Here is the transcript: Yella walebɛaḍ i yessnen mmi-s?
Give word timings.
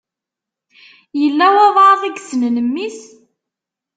Yella 1.21 1.45
walebɛaḍ 1.55 2.01
i 2.05 2.09
yessnen 2.13 2.55
mmi-s? 2.65 2.99